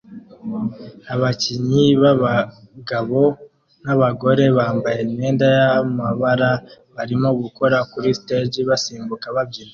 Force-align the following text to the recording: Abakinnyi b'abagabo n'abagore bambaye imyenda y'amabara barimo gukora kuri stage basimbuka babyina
Abakinnyi 1.13 1.85
b'abagabo 2.01 3.21
n'abagore 3.83 4.43
bambaye 4.57 4.99
imyenda 5.05 5.45
y'amabara 5.57 6.51
barimo 6.95 7.29
gukora 7.41 7.77
kuri 7.91 8.07
stage 8.19 8.59
basimbuka 8.69 9.25
babyina 9.35 9.69